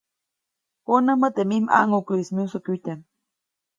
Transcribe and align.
Konämä 0.85 1.27
teʼ 1.35 1.47
mij 1.49 1.61
ʼmaŋʼukuʼis 1.65 2.29
myusokyutyaʼm. 2.35 2.99